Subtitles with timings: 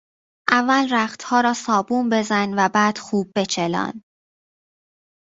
[0.49, 4.03] اول رختها را صابون بزن و بعد خوب بچلان!